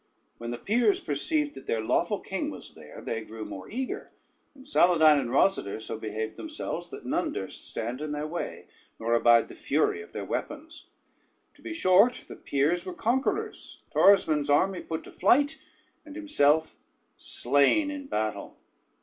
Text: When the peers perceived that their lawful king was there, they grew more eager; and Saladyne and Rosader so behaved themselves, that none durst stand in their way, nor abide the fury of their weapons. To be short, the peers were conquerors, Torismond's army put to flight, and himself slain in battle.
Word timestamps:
When 0.39 0.49
the 0.49 0.57
peers 0.57 0.99
perceived 0.99 1.53
that 1.53 1.67
their 1.67 1.83
lawful 1.83 2.19
king 2.21 2.49
was 2.49 2.73
there, 2.73 3.01
they 3.01 3.21
grew 3.23 3.45
more 3.45 3.69
eager; 3.69 4.11
and 4.55 4.65
Saladyne 4.65 5.19
and 5.19 5.29
Rosader 5.29 5.79
so 5.79 5.95
behaved 5.95 6.37
themselves, 6.37 6.89
that 6.89 7.05
none 7.05 7.31
durst 7.31 7.69
stand 7.69 8.01
in 8.01 8.11
their 8.11 8.25
way, 8.25 8.65
nor 8.99 9.13
abide 9.13 9.47
the 9.47 9.53
fury 9.53 10.01
of 10.01 10.11
their 10.11 10.25
weapons. 10.25 10.85
To 11.53 11.61
be 11.61 11.71
short, 11.71 12.23
the 12.27 12.35
peers 12.35 12.83
were 12.83 12.95
conquerors, 12.95 13.83
Torismond's 13.93 14.49
army 14.49 14.81
put 14.81 15.03
to 15.03 15.11
flight, 15.11 15.59
and 16.03 16.15
himself 16.15 16.75
slain 17.15 17.91
in 17.91 18.07
battle. 18.07 18.57